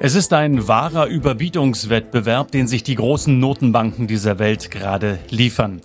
Es 0.00 0.16
ist 0.16 0.32
ein 0.32 0.66
wahrer 0.66 1.06
Überbietungswettbewerb, 1.06 2.50
den 2.50 2.66
sich 2.66 2.82
die 2.82 2.96
großen 2.96 3.38
Notenbanken 3.38 4.08
dieser 4.08 4.40
Welt 4.40 4.70
gerade 4.72 5.18
liefern. 5.30 5.80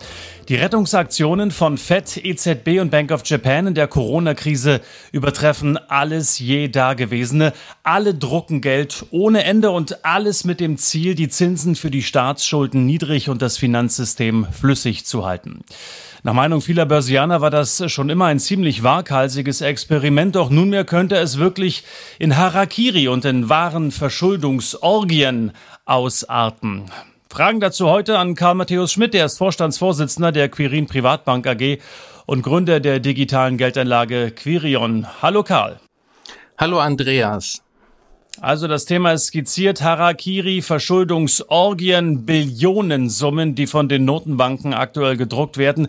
Die 0.49 0.55
Rettungsaktionen 0.55 1.51
von 1.51 1.77
FED, 1.77 2.25
EZB 2.25 2.79
und 2.81 2.89
Bank 2.89 3.11
of 3.11 3.21
Japan 3.23 3.67
in 3.67 3.75
der 3.75 3.87
Corona-Krise 3.87 4.81
übertreffen 5.11 5.77
alles 5.77 6.39
je 6.39 6.69
Dagewesene. 6.69 7.53
Alle 7.83 8.15
drucken 8.15 8.59
Geld 8.59 9.05
ohne 9.11 9.43
Ende 9.43 9.69
und 9.69 10.03
alles 10.03 10.45
mit 10.45 10.59
dem 10.59 10.77
Ziel, 10.77 11.13
die 11.13 11.29
Zinsen 11.29 11.75
für 11.75 11.91
die 11.91 12.01
Staatsschulden 12.01 12.83
niedrig 12.83 13.29
und 13.29 13.43
das 13.43 13.59
Finanzsystem 13.59 14.47
flüssig 14.51 15.05
zu 15.05 15.23
halten. 15.23 15.59
Nach 16.23 16.33
Meinung 16.33 16.61
vieler 16.61 16.87
Börsianer 16.87 17.41
war 17.41 17.51
das 17.51 17.83
schon 17.91 18.09
immer 18.09 18.25
ein 18.25 18.39
ziemlich 18.39 18.81
waghalsiges 18.81 19.61
Experiment, 19.61 20.35
doch 20.35 20.49
nunmehr 20.49 20.83
könnte 20.83 21.17
es 21.17 21.37
wirklich 21.37 21.83
in 22.17 22.37
Harakiri 22.37 23.07
und 23.07 23.23
in 23.23 23.49
wahren 23.49 23.91
Verschuldungsorgien 23.91 25.51
ausarten. 25.85 26.85
Fragen 27.31 27.59
dazu 27.59 27.87
heute 27.87 28.17
an 28.17 28.33
Karl 28.33 28.55
Matthäus 28.55 28.91
Schmidt, 28.91 29.13
der 29.13 29.27
ist 29.27 29.37
Vorstandsvorsitzender 29.37 30.31
der 30.31 30.49
Quirin 30.49 30.87
Privatbank 30.87 31.45
AG 31.45 31.77
und 32.25 32.41
Gründer 32.41 32.79
der 32.79 32.99
digitalen 32.99 33.57
Geldanlage 33.57 34.31
Quirion. 34.31 35.05
Hallo 35.21 35.43
Karl. 35.43 35.79
Hallo 36.57 36.79
Andreas. 36.79 37.61
Also 38.41 38.67
das 38.67 38.85
Thema 38.85 39.11
ist 39.13 39.27
skizziert, 39.27 39.83
Harakiri, 39.83 40.63
Verschuldungsorgien, 40.63 42.25
Billionensummen, 42.25 43.53
die 43.53 43.67
von 43.67 43.87
den 43.87 44.05
Notenbanken 44.05 44.73
aktuell 44.73 45.15
gedruckt 45.15 45.57
werden. 45.57 45.87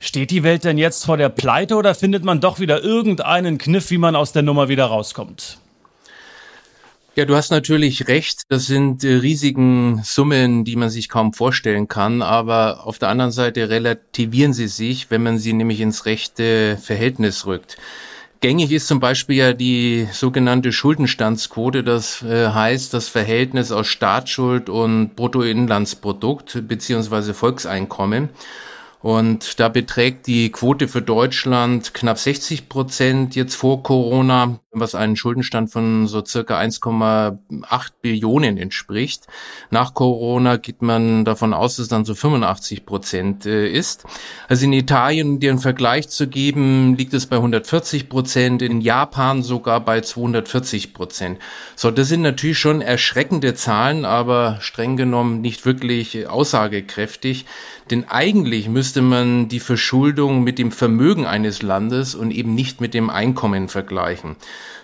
Steht 0.00 0.32
die 0.32 0.42
Welt 0.42 0.64
denn 0.64 0.76
jetzt 0.76 1.04
vor 1.04 1.16
der 1.16 1.28
Pleite 1.28 1.76
oder 1.76 1.94
findet 1.94 2.24
man 2.24 2.40
doch 2.40 2.58
wieder 2.58 2.82
irgendeinen 2.82 3.58
Kniff, 3.58 3.90
wie 3.90 3.98
man 3.98 4.16
aus 4.16 4.32
der 4.32 4.42
Nummer 4.42 4.68
wieder 4.68 4.86
rauskommt? 4.86 5.60
Ja, 7.16 7.24
du 7.24 7.34
hast 7.34 7.50
natürlich 7.50 8.06
recht. 8.06 8.42
Das 8.48 8.66
sind 8.66 9.02
äh, 9.02 9.14
riesigen 9.14 10.00
Summen, 10.04 10.64
die 10.64 10.76
man 10.76 10.90
sich 10.90 11.08
kaum 11.08 11.32
vorstellen 11.32 11.88
kann. 11.88 12.22
Aber 12.22 12.86
auf 12.86 12.98
der 12.98 13.08
anderen 13.08 13.32
Seite 13.32 13.68
relativieren 13.68 14.52
sie 14.52 14.68
sich, 14.68 15.10
wenn 15.10 15.24
man 15.24 15.38
sie 15.38 15.52
nämlich 15.52 15.80
ins 15.80 16.06
rechte 16.06 16.78
Verhältnis 16.80 17.46
rückt. 17.46 17.78
Gängig 18.40 18.70
ist 18.72 18.86
zum 18.86 19.00
Beispiel 19.00 19.36
ja 19.36 19.52
die 19.52 20.08
sogenannte 20.12 20.72
Schuldenstandsquote. 20.72 21.82
Das 21.82 22.22
äh, 22.22 22.48
heißt 22.48 22.94
das 22.94 23.08
Verhältnis 23.08 23.72
aus 23.72 23.88
Staatsschuld 23.88 24.68
und 24.68 25.16
Bruttoinlandsprodukt 25.16 26.68
beziehungsweise 26.68 27.34
Volkseinkommen. 27.34 28.30
Und 29.02 29.58
da 29.58 29.68
beträgt 29.68 30.26
die 30.26 30.52
Quote 30.52 30.86
für 30.86 31.00
Deutschland 31.00 31.94
knapp 31.94 32.18
60 32.18 32.68
Prozent 32.68 33.34
jetzt 33.34 33.54
vor 33.54 33.82
Corona, 33.82 34.60
was 34.72 34.94
einen 34.94 35.16
Schuldenstand 35.16 35.70
von 35.70 36.06
so 36.06 36.24
circa 36.24 36.58
1,8 36.58 37.88
Billionen 38.02 38.56
entspricht. 38.56 39.26
Nach 39.70 39.94
Corona 39.94 40.58
geht 40.58 40.80
man 40.80 41.24
davon 41.24 41.52
aus, 41.52 41.76
dass 41.76 41.84
es 41.84 41.88
dann 41.88 42.04
so 42.04 42.14
85 42.14 42.86
Prozent 42.86 43.46
äh, 43.46 43.68
ist. 43.68 44.04
Also 44.48 44.66
in 44.66 44.72
Italien, 44.72 45.28
um 45.28 45.40
dir 45.40 45.50
einen 45.50 45.58
Vergleich 45.58 46.08
zu 46.08 46.28
geben, 46.28 46.94
liegt 46.96 47.14
es 47.14 47.26
bei 47.26 47.36
140 47.36 48.08
Prozent, 48.08 48.62
in 48.62 48.80
Japan 48.80 49.42
sogar 49.42 49.80
bei 49.80 50.02
240 50.02 50.94
Prozent. 50.94 51.40
So, 51.74 51.90
das 51.90 52.08
sind 52.08 52.22
natürlich 52.22 52.58
schon 52.58 52.80
erschreckende 52.80 53.54
Zahlen, 53.54 54.04
aber 54.04 54.58
streng 54.60 54.96
genommen 54.96 55.40
nicht 55.40 55.66
wirklich 55.66 56.28
aussagekräftig. 56.28 57.44
Denn 57.90 58.08
eigentlich 58.08 58.68
müsste 58.68 59.02
man 59.02 59.48
die 59.48 59.58
Verschuldung 59.58 60.44
mit 60.44 60.58
dem 60.58 60.70
Vermögen 60.70 61.26
eines 61.26 61.60
Landes 61.60 62.14
und 62.14 62.30
eben 62.30 62.54
nicht 62.54 62.80
mit 62.80 62.94
dem 62.94 63.10
Einkommen 63.10 63.68
vergleichen. 63.68 64.36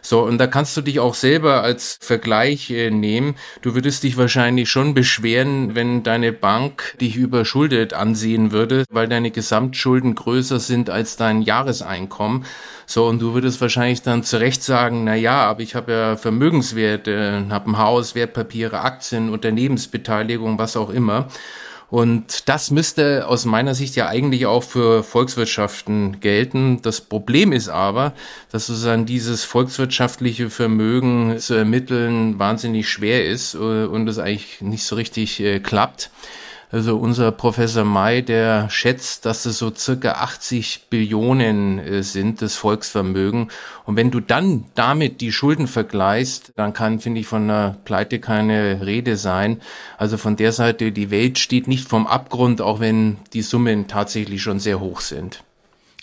So, 0.03 0.23
und 0.23 0.39
da 0.39 0.47
kannst 0.47 0.77
du 0.77 0.83
dich 0.83 1.01
auch 1.01 1.15
selber 1.15 1.63
als 1.63 1.99
Vergleich 2.01 2.71
äh, 2.71 2.91
nehmen. 2.91 3.35
Du 3.63 3.75
würdest 3.75 4.03
dich 4.03 4.17
wahrscheinlich 4.17 4.71
schon 4.71 4.95
beschweren, 4.95 5.75
wenn 5.75 6.03
deine 6.03 6.33
Bank 6.33 6.97
dich 7.01 7.17
überschuldet 7.17 7.93
ansehen 7.93 8.53
würde, 8.53 8.85
weil 8.91 9.09
deine 9.09 9.31
Gesamtschulden 9.31 10.15
größer 10.15 10.61
sind 10.61 10.91
als 10.91 11.17
dein 11.17 11.43
Jahreseinkommen. 11.43 12.45
So, 12.87 13.07
und 13.07 13.21
du 13.21 13.35
würdest 13.35 13.61
wahrscheinlich 13.61 14.03
dann 14.03 14.23
zu 14.23 14.39
Recht 14.39 14.63
sagen, 14.63 15.05
na 15.05 15.17
ja, 15.17 15.45
aber 15.45 15.61
ich 15.61 15.75
habe 15.75 15.93
ja 15.93 16.17
Vermögenswerte, 16.17 17.47
habe 17.51 17.71
ein 17.71 17.79
Haus, 17.79 18.15
Wertpapiere, 18.15 18.81
Aktien, 18.81 19.29
Unternehmensbeteiligung, 19.31 20.59
was 20.59 20.77
auch 20.77 20.91
immer. 20.91 21.29
Und 21.89 22.49
das 22.49 22.73
müsste 22.73 23.29
aus 23.29 23.45
meiner 23.45 23.75
Sicht 23.75 23.95
ja 23.95 24.09
eigentlich 24.09 24.47
auch 24.47 24.65
für 24.65 25.05
Volkswirtschaften 25.05 26.19
gelten. 26.21 26.83
Das 26.83 27.01
Problem 27.01 27.53
ist 27.53 27.69
aber, 27.69 28.13
dass 28.51 28.67
sozusagen 28.67 29.07
dieses 29.07 29.45
volkswirtschaftliche 29.45 30.51
Vermögen 30.51 31.39
zu 31.39 31.55
ermitteln 31.55 32.39
wahnsinnig 32.41 32.89
schwer 32.89 33.25
ist 33.27 33.55
äh, 33.55 33.59
und 33.59 34.09
es 34.09 34.19
eigentlich 34.19 34.61
nicht 34.61 34.85
so 34.85 34.97
richtig 34.97 35.39
äh, 35.41 35.61
klappt. 35.61 36.11
Also 36.71 36.97
unser 36.97 37.31
Professor 37.31 37.84
May, 37.84 38.22
der 38.22 38.69
schätzt, 38.71 39.25
dass 39.25 39.47
es 39.47 39.59
so 39.59 39.72
circa 39.75 40.12
80 40.12 40.87
Billionen 40.91 41.78
äh, 41.78 42.03
sind, 42.03 42.43
das 42.43 42.56
Volksvermögen. 42.56 43.50
Und 43.84 43.97
wenn 43.97 44.10
du 44.10 44.21
dann 44.21 44.65
damit 44.75 45.21
die 45.21 45.31
Schulden 45.31 45.69
vergleichst, 45.69 46.53
dann 46.56 46.72
kann, 46.72 46.99
finde 46.99 47.21
ich, 47.21 47.27
von 47.27 47.44
einer 47.44 47.77
Pleite 47.84 48.19
keine 48.19 48.84
Rede 48.84 49.16
sein. 49.16 49.60
Also 49.97 50.16
von 50.16 50.37
der 50.37 50.53
Seite, 50.53 50.91
die 50.91 51.10
Welt 51.10 51.38
steht 51.38 51.69
nicht 51.69 51.88
vom 51.88 52.06
Abgrund, 52.06 52.60
auch 52.60 52.81
wenn 52.81 53.19
die 53.33 53.43
Summen 53.43 53.87
tatsächlich 53.87 54.43
schon 54.43 54.59
sehr 54.59 54.81
hoch 54.81 55.00
sind. 55.00 55.44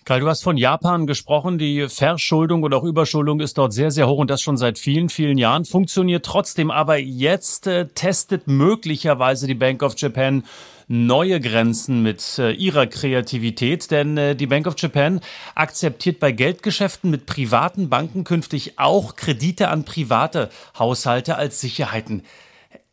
Karl, 0.05 0.19
du 0.19 0.27
hast 0.27 0.43
von 0.43 0.57
Japan 0.57 1.07
gesprochen. 1.07 1.57
Die 1.57 1.87
Verschuldung 1.87 2.63
oder 2.63 2.75
auch 2.75 2.83
Überschuldung 2.83 3.39
ist 3.39 3.57
dort 3.57 3.71
sehr, 3.71 3.89
sehr 3.89 4.05
hoch 4.05 4.17
und 4.17 4.29
das 4.29 4.41
schon 4.41 4.57
seit 4.57 4.77
vielen, 4.77 5.07
vielen 5.07 5.37
Jahren. 5.37 5.63
Funktioniert 5.63 6.25
trotzdem. 6.25 6.71
Aber 6.71 6.97
jetzt 6.97 7.67
äh, 7.67 7.87
testet 7.87 8.45
möglicherweise 8.47 9.47
die 9.47 9.53
Bank 9.53 9.81
of 9.81 9.93
Japan 9.97 10.43
neue 10.89 11.39
Grenzen 11.39 12.03
mit 12.03 12.37
äh, 12.37 12.51
ihrer 12.51 12.85
Kreativität, 12.85 13.91
denn 13.91 14.17
äh, 14.17 14.35
die 14.35 14.47
Bank 14.47 14.67
of 14.67 14.75
Japan 14.77 15.21
akzeptiert 15.55 16.19
bei 16.19 16.33
Geldgeschäften 16.33 17.09
mit 17.09 17.25
privaten 17.25 17.87
Banken 17.87 18.25
künftig 18.25 18.73
auch 18.79 19.15
Kredite 19.15 19.69
an 19.69 19.85
private 19.85 20.49
Haushalte 20.77 21.37
als 21.37 21.61
Sicherheiten. 21.61 22.23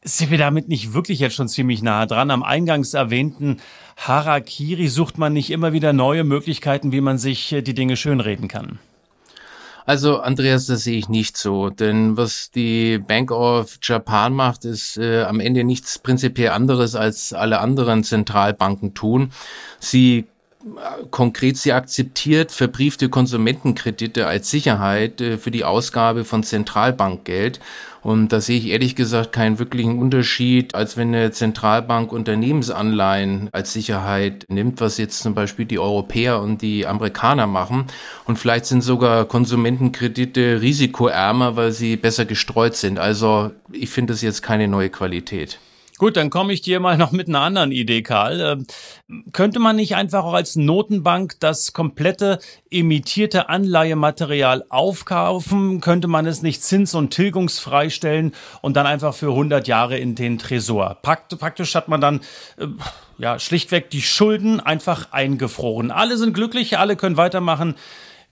Sind 0.03 0.31
wir 0.31 0.39
damit 0.39 0.69
nicht 0.69 0.95
wirklich 0.95 1.19
jetzt 1.19 1.35
schon 1.35 1.49
ziemlich 1.49 1.83
nahe 1.83 2.07
dran? 2.07 2.31
Am 2.31 2.43
eingangs 2.43 2.95
erwähnten 2.95 3.59
Harakiri 3.99 4.89
sucht 4.89 5.19
man 5.19 5.35
nicht 5.35 5.51
immer 5.51 5.75
wieder 5.75 5.93
neue 5.93 6.25
Möglichkeiten, 6.25 6.91
wie 6.91 7.03
man 7.03 7.19
sich 7.19 7.53
äh, 7.53 7.61
die 7.61 7.75
Dinge 7.75 7.97
schönreden 7.97 8.49
kann. 8.49 8.79
Also 9.85 10.21
Andreas, 10.21 10.67
das 10.67 10.85
sehe 10.85 10.97
ich 10.97 11.09
nicht 11.09 11.37
so, 11.37 11.69
denn 11.69 12.17
was 12.17 12.51
die 12.51 12.99
Bank 12.99 13.31
of 13.31 13.79
Japan 13.83 14.33
macht, 14.33 14.65
ist 14.65 14.97
äh, 14.97 15.25
am 15.25 15.41
Ende 15.41 15.65
nichts 15.65 15.99
prinzipiell 15.99 16.51
anderes 16.51 16.95
als 16.95 17.33
alle 17.33 17.59
anderen 17.59 18.05
Zentralbanken 18.05 18.95
tun. 18.95 19.33
Sie 19.81 20.27
Konkret, 21.11 21.57
sie 21.57 21.73
akzeptiert 21.73 22.53
verbriefte 22.53 23.09
Konsumentenkredite 23.09 24.27
als 24.27 24.51
Sicherheit 24.51 25.21
äh, 25.21 25.39
für 25.39 25.51
die 25.51 25.65
Ausgabe 25.65 26.25
von 26.25 26.43
Zentralbankgeld. 26.43 27.61
Und 28.03 28.29
da 28.29 28.41
sehe 28.41 28.59
ich 28.59 28.67
ehrlich 28.67 28.95
gesagt 28.95 29.33
keinen 29.33 29.59
wirklichen 29.59 29.99
Unterschied, 29.99 30.75
als 30.75 30.97
wenn 30.97 31.15
eine 31.15 31.31
Zentralbank 31.33 32.13
Unternehmensanleihen 32.13 33.49
als 33.53 33.73
Sicherheit 33.73 34.45
nimmt, 34.49 34.81
was 34.81 34.99
jetzt 34.99 35.21
zum 35.21 35.35
Beispiel 35.35 35.67
die 35.67 35.79
Europäer 35.79 36.41
und 36.41 36.63
die 36.63 36.87
Amerikaner 36.87 37.47
machen. 37.47 37.87
Und 38.27 38.39
vielleicht 38.39 38.67
sind 38.67 38.83
sogar 38.83 39.27
Konsumentenkredite 39.27 40.61
risikoärmer, 40.61 41.57
weil 41.57 41.73
sie 41.73 41.97
besser 41.97 42.25
gestreut 42.25 42.77
sind. 42.77 42.99
Also 42.99 43.51
ich 43.73 43.91
finde 43.91 44.13
das 44.13 44.23
jetzt 44.23 44.43
keine 44.43 44.69
neue 44.69 44.91
Qualität. 44.91 45.59
Gut, 46.01 46.17
dann 46.17 46.31
komme 46.31 46.55
ich 46.55 46.63
dir 46.63 46.81
mal 46.81 46.97
noch 46.97 47.13
mit 47.13 47.29
einer 47.29 47.43
anderen 47.43 47.73
Idee, 47.73 48.01
Karl. 48.01 48.41
Ähm, 48.41 49.23
könnte 49.35 49.59
man 49.59 49.77
nicht 49.77 49.97
einfach 49.97 50.25
auch 50.25 50.33
als 50.33 50.57
Notenbank 50.57 51.39
das 51.41 51.75
komplette 51.75 52.39
emittierte 52.71 53.51
Anleihematerial 53.51 54.65
aufkaufen? 54.71 55.83
Könnte 55.83 56.09
man 56.09 56.25
es 56.25 56.41
nicht 56.41 56.63
zins- 56.63 56.95
und 56.95 57.11
tilgungsfrei 57.11 57.91
stellen 57.91 58.33
und 58.63 58.79
dann 58.79 58.87
einfach 58.87 59.13
für 59.13 59.33
100 59.33 59.69
Jahre 59.69 59.99
in 59.99 60.15
den 60.15 60.39
Tresor? 60.39 60.97
Praktisch 61.03 61.75
hat 61.75 61.89
man 61.89 62.01
dann 62.01 62.21
äh, 62.57 62.69
ja 63.19 63.39
schlichtweg 63.39 63.91
die 63.91 64.01
Schulden 64.01 64.59
einfach 64.59 65.13
eingefroren. 65.13 65.91
Alle 65.91 66.17
sind 66.17 66.33
glücklich, 66.33 66.79
alle 66.79 66.97
können 66.97 67.19
weitermachen 67.19 67.75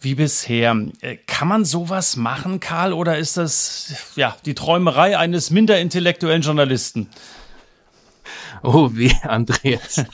wie 0.01 0.15
bisher. 0.15 0.75
Äh, 1.03 1.17
kann 1.27 1.49
man 1.49 1.67
sowas 1.67 2.17
machen, 2.17 2.61
Karl, 2.61 2.95
oder 2.95 3.19
ist 3.19 3.37
das 3.37 3.93
ja 4.17 4.35
die 4.47 4.55
Träumerei 4.55 5.19
eines 5.19 5.51
minderintellektuellen 5.51 6.41
Journalisten? 6.41 7.11
Oh 8.63 8.91
weh, 8.93 9.13
Andreas. 9.23 10.05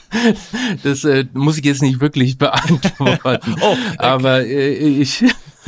Das 0.83 1.03
äh, 1.03 1.25
muss 1.33 1.57
ich 1.57 1.65
jetzt 1.65 1.81
nicht 1.81 1.99
wirklich 1.99 2.37
beantworten. 2.39 3.55
oh, 3.61 3.71
okay. 3.71 3.97
Aber 3.97 4.45
äh, 4.45 4.73
ich 4.73 5.23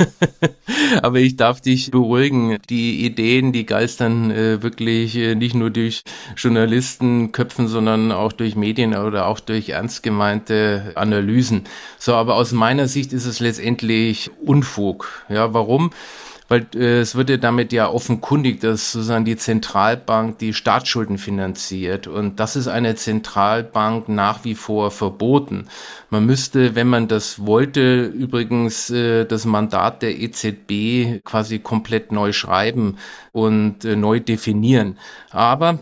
Aber 1.02 1.18
ich 1.18 1.36
darf 1.36 1.60
dich 1.60 1.90
beruhigen. 1.90 2.58
Die 2.68 3.04
Ideen, 3.04 3.52
die 3.52 3.66
geistern 3.66 4.30
äh, 4.30 4.62
wirklich 4.62 5.16
äh, 5.16 5.34
nicht 5.34 5.54
nur 5.54 5.70
durch 5.70 6.02
Journalistenköpfen, 6.36 7.68
sondern 7.68 8.12
auch 8.12 8.32
durch 8.32 8.56
Medien 8.56 8.94
oder 8.94 9.26
auch 9.26 9.40
durch 9.40 9.70
ernst 9.70 10.02
gemeinte 10.02 10.92
Analysen. 10.94 11.64
So, 11.98 12.14
aber 12.14 12.34
aus 12.34 12.52
meiner 12.52 12.88
Sicht 12.88 13.12
ist 13.12 13.26
es 13.26 13.40
letztendlich 13.40 14.30
Unfug. 14.44 15.24
Ja, 15.28 15.52
warum? 15.54 15.90
Weil 16.48 16.66
äh, 16.74 17.00
es 17.00 17.14
wird 17.14 17.30
ja 17.30 17.36
damit 17.36 17.72
ja 17.72 17.88
offenkundig, 17.88 18.60
dass 18.60 18.92
sozusagen 18.92 19.24
die 19.24 19.36
Zentralbank 19.36 20.38
die 20.38 20.54
Staatsschulden 20.54 21.18
finanziert 21.18 22.06
und 22.06 22.40
das 22.40 22.56
ist 22.56 22.68
eine 22.68 22.96
Zentralbank 22.96 24.08
nach 24.08 24.44
wie 24.44 24.54
vor 24.54 24.90
verboten. 24.90 25.68
Man 26.10 26.26
müsste, 26.26 26.74
wenn 26.74 26.88
man 26.88 27.06
das 27.06 27.46
wollte, 27.46 28.04
übrigens 28.04 28.90
äh, 28.90 29.26
das 29.26 29.44
Mandat 29.44 30.02
der 30.02 30.18
EZB 30.18 31.22
quasi 31.24 31.58
komplett 31.58 32.12
neu 32.12 32.32
schreiben 32.32 32.96
und 33.32 33.84
äh, 33.84 33.94
neu 33.94 34.20
definieren. 34.20 34.98
Aber 35.30 35.78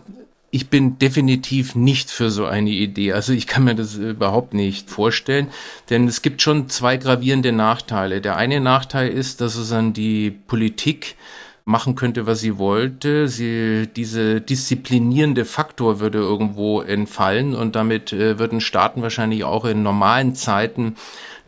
ich 0.56 0.70
bin 0.70 0.98
definitiv 0.98 1.74
nicht 1.74 2.10
für 2.10 2.30
so 2.30 2.46
eine 2.46 2.70
Idee. 2.70 3.12
Also 3.12 3.34
ich 3.34 3.46
kann 3.46 3.64
mir 3.64 3.74
das 3.74 3.96
überhaupt 3.96 4.54
nicht 4.54 4.88
vorstellen, 4.88 5.48
denn 5.90 6.08
es 6.08 6.22
gibt 6.22 6.40
schon 6.40 6.70
zwei 6.70 6.96
gravierende 6.96 7.52
Nachteile. 7.52 8.22
Der 8.22 8.36
eine 8.36 8.60
Nachteil 8.60 9.10
ist, 9.10 9.42
dass 9.42 9.56
es 9.56 9.70
an 9.70 9.92
die 9.92 10.30
Politik 10.30 11.16
machen 11.66 11.94
könnte, 11.94 12.26
was 12.26 12.40
sie 12.40 12.56
wollte. 12.56 13.28
Sie, 13.28 13.86
diese 13.94 14.40
disziplinierende 14.40 15.44
Faktor 15.44 16.00
würde 16.00 16.18
irgendwo 16.18 16.80
entfallen 16.80 17.54
und 17.54 17.76
damit 17.76 18.14
äh, 18.14 18.38
würden 18.38 18.62
Staaten 18.62 19.02
wahrscheinlich 19.02 19.44
auch 19.44 19.66
in 19.66 19.82
normalen 19.82 20.34
Zeiten 20.34 20.96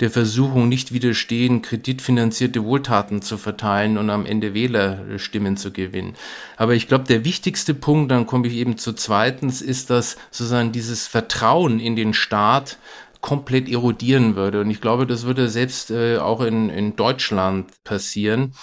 der 0.00 0.10
Versuchung 0.10 0.68
nicht 0.68 0.92
widerstehen, 0.92 1.62
kreditfinanzierte 1.62 2.64
Wohltaten 2.64 3.22
zu 3.22 3.36
verteilen 3.36 3.98
und 3.98 4.10
am 4.10 4.26
Ende 4.26 4.54
Wählerstimmen 4.54 5.56
zu 5.56 5.72
gewinnen. 5.72 6.14
Aber 6.56 6.74
ich 6.74 6.88
glaube, 6.88 7.04
der 7.04 7.24
wichtigste 7.24 7.74
Punkt, 7.74 8.10
dann 8.10 8.26
komme 8.26 8.46
ich 8.46 8.54
eben 8.54 8.78
zu 8.78 8.92
zweitens, 8.92 9.60
ist, 9.60 9.90
dass 9.90 10.16
sozusagen 10.30 10.72
dieses 10.72 11.06
Vertrauen 11.06 11.80
in 11.80 11.96
den 11.96 12.14
Staat 12.14 12.78
komplett 13.20 13.68
erodieren 13.68 14.36
würde. 14.36 14.60
Und 14.60 14.70
ich 14.70 14.80
glaube, 14.80 15.06
das 15.06 15.24
würde 15.24 15.48
selbst 15.48 15.90
äh, 15.90 16.18
auch 16.18 16.40
in, 16.40 16.70
in 16.70 16.94
Deutschland 16.94 17.72
passieren. 17.82 18.54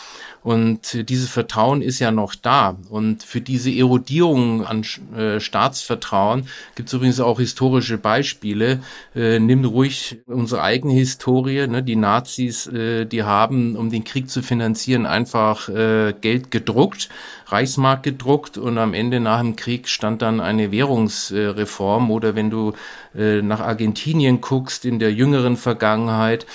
Und 0.46 1.10
dieses 1.10 1.28
Vertrauen 1.28 1.82
ist 1.82 1.98
ja 1.98 2.12
noch 2.12 2.36
da. 2.36 2.78
Und 2.92 3.24
für 3.24 3.42
diese 3.42 3.72
Erodierung 3.72 4.64
an 4.64 4.86
äh, 5.18 5.40
Staatsvertrauen 5.40 6.48
gibt 6.76 6.90
es 6.90 6.94
übrigens 6.94 7.20
auch 7.20 7.40
historische 7.40 7.98
Beispiele. 7.98 8.80
Äh, 9.16 9.40
nimm 9.40 9.66
ruhig 9.66 10.18
unsere 10.28 10.62
eigene 10.62 10.94
Historie. 10.94 11.66
Ne? 11.66 11.82
Die 11.82 11.96
Nazis, 11.96 12.68
äh, 12.68 13.06
die 13.06 13.24
haben, 13.24 13.76
um 13.76 13.90
den 13.90 14.04
Krieg 14.04 14.30
zu 14.30 14.44
finanzieren, 14.44 15.08
einfach 15.08 15.68
äh, 15.68 16.14
Geld 16.22 16.52
gedruckt, 16.52 17.10
Reichsmark 17.48 18.04
gedruckt 18.04 18.60
und 18.60 18.78
am 18.78 18.94
Ende 18.94 19.20
nach 19.20 19.40
dem 19.40 19.56
Krieg 19.56 19.90
stand 19.90 20.22
dann 20.22 20.42
eine 20.42 20.72
Währungsreform. 20.72 22.12
Oder 22.12 22.36
wenn 22.36 22.52
du 22.52 22.74
äh, 23.18 23.42
nach 23.42 23.62
Argentinien 23.62 24.42
guckst 24.42 24.86
in 24.86 25.00
der 25.00 25.12
jüngeren 25.12 25.58
Vergangenheit, 25.58 26.46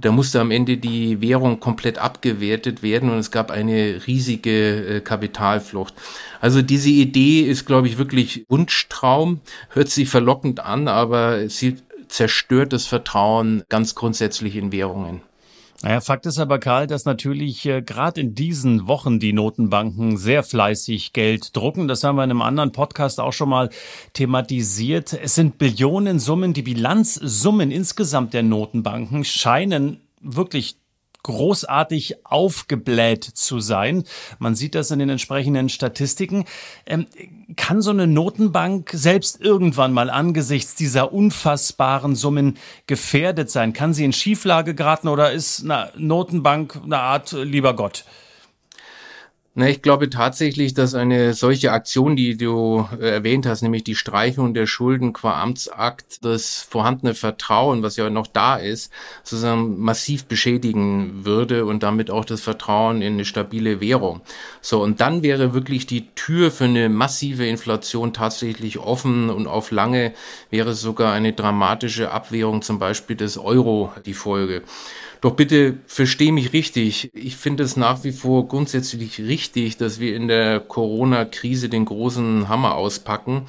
da 0.00 0.12
musste 0.12 0.40
am 0.40 0.50
Ende 0.50 0.76
die 0.76 1.20
Währung 1.20 1.60
komplett 1.60 1.98
abgewertet 1.98 2.82
werden 2.82 3.10
und 3.10 3.18
es 3.18 3.30
gab 3.30 3.50
eine 3.50 4.06
riesige 4.06 4.96
äh, 4.96 5.00
Kapitalflucht. 5.00 5.94
Also 6.40 6.62
diese 6.62 6.90
Idee 6.90 7.42
ist, 7.42 7.66
glaube 7.66 7.88
ich, 7.88 7.98
wirklich 7.98 8.44
Wunschtraum, 8.48 9.40
hört 9.70 9.88
sich 9.88 10.08
verlockend 10.08 10.60
an, 10.60 10.88
aber 10.88 11.48
sie 11.48 11.76
zerstört 12.08 12.72
das 12.72 12.86
Vertrauen 12.86 13.64
ganz 13.68 13.94
grundsätzlich 13.94 14.56
in 14.56 14.72
Währungen. 14.72 15.22
Naja, 15.84 16.00
Fakt 16.00 16.24
ist 16.24 16.38
aber, 16.38 16.58
Karl, 16.58 16.86
dass 16.86 17.04
natürlich 17.04 17.66
äh, 17.66 17.82
gerade 17.82 18.18
in 18.18 18.34
diesen 18.34 18.88
Wochen 18.88 19.18
die 19.18 19.34
Notenbanken 19.34 20.16
sehr 20.16 20.42
fleißig 20.42 21.12
Geld 21.12 21.54
drucken. 21.54 21.88
Das 21.88 22.02
haben 22.02 22.16
wir 22.16 22.24
in 22.24 22.30
einem 22.30 22.40
anderen 22.40 22.72
Podcast 22.72 23.20
auch 23.20 23.34
schon 23.34 23.50
mal 23.50 23.68
thematisiert. 24.14 25.12
Es 25.12 25.34
sind 25.34 25.58
Billionensummen. 25.58 26.54
Die 26.54 26.62
Bilanzsummen 26.62 27.70
insgesamt 27.70 28.32
der 28.32 28.42
Notenbanken 28.42 29.24
scheinen 29.24 30.00
wirklich 30.22 30.78
großartig 31.24 32.24
aufgebläht 32.24 33.24
zu 33.24 33.58
sein. 33.58 34.04
Man 34.38 34.54
sieht 34.54 34.74
das 34.76 34.92
in 34.92 35.00
den 35.00 35.08
entsprechenden 35.08 35.68
Statistiken. 35.68 36.44
Ähm, 36.86 37.06
kann 37.56 37.82
so 37.82 37.90
eine 37.90 38.06
Notenbank 38.06 38.90
selbst 38.92 39.40
irgendwann 39.40 39.92
mal 39.92 40.10
angesichts 40.10 40.76
dieser 40.76 41.12
unfassbaren 41.12 42.14
Summen 42.14 42.56
gefährdet 42.86 43.50
sein? 43.50 43.72
Kann 43.72 43.92
sie 43.92 44.04
in 44.04 44.12
Schieflage 44.12 44.74
geraten 44.74 45.08
oder 45.08 45.32
ist 45.32 45.64
eine 45.64 45.90
Notenbank 45.96 46.80
eine 46.84 47.00
Art 47.00 47.32
lieber 47.32 47.74
Gott? 47.74 48.04
Na, 49.56 49.68
ich 49.68 49.82
glaube 49.82 50.10
tatsächlich, 50.10 50.74
dass 50.74 50.94
eine 50.94 51.32
solche 51.32 51.70
Aktion, 51.70 52.16
die 52.16 52.36
du 52.36 52.88
äh, 53.00 53.10
erwähnt 53.10 53.46
hast, 53.46 53.62
nämlich 53.62 53.84
die 53.84 53.94
Streichung 53.94 54.52
der 54.52 54.66
Schulden 54.66 55.12
qua 55.12 55.40
Amtsakt, 55.40 56.24
das 56.24 56.66
vorhandene 56.68 57.14
Vertrauen, 57.14 57.84
was 57.84 57.96
ja 57.96 58.10
noch 58.10 58.26
da 58.26 58.56
ist, 58.56 58.92
sozusagen 59.22 59.78
massiv 59.78 60.24
beschädigen 60.24 61.24
würde 61.24 61.66
und 61.66 61.84
damit 61.84 62.10
auch 62.10 62.24
das 62.24 62.40
Vertrauen 62.40 63.00
in 63.00 63.12
eine 63.12 63.24
stabile 63.24 63.80
Währung. 63.80 64.22
So, 64.60 64.82
und 64.82 65.00
dann 65.00 65.22
wäre 65.22 65.54
wirklich 65.54 65.86
die 65.86 66.08
Tür 66.16 66.50
für 66.50 66.64
eine 66.64 66.88
massive 66.88 67.46
Inflation 67.46 68.12
tatsächlich 68.12 68.80
offen 68.80 69.30
und 69.30 69.46
auf 69.46 69.70
lange 69.70 70.14
wäre 70.50 70.74
sogar 70.74 71.12
eine 71.12 71.32
dramatische 71.32 72.10
Abwehrung 72.10 72.62
zum 72.62 72.80
Beispiel 72.80 73.14
des 73.14 73.38
Euro 73.38 73.92
die 74.04 74.14
Folge. 74.14 74.64
Doch 75.24 75.36
bitte 75.36 75.78
versteh 75.86 76.32
mich 76.32 76.52
richtig. 76.52 77.10
Ich 77.14 77.36
finde 77.36 77.64
es 77.64 77.78
nach 77.78 78.04
wie 78.04 78.12
vor 78.12 78.46
grundsätzlich 78.46 79.18
richtig, 79.18 79.78
dass 79.78 79.98
wir 79.98 80.14
in 80.14 80.28
der 80.28 80.60
Corona-Krise 80.60 81.70
den 81.70 81.86
großen 81.86 82.50
Hammer 82.50 82.74
auspacken. 82.74 83.46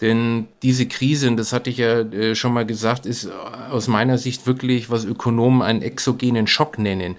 Denn 0.00 0.46
diese 0.62 0.86
Krise, 0.86 1.26
und 1.26 1.36
das 1.36 1.52
hatte 1.52 1.70
ich 1.70 1.78
ja 1.78 2.02
äh, 2.02 2.36
schon 2.36 2.52
mal 2.52 2.64
gesagt, 2.64 3.04
ist 3.04 3.28
aus 3.68 3.88
meiner 3.88 4.16
Sicht 4.16 4.46
wirklich, 4.46 4.90
was 4.90 5.04
Ökonomen 5.04 5.62
einen 5.62 5.82
exogenen 5.82 6.46
Schock 6.46 6.78
nennen. 6.78 7.16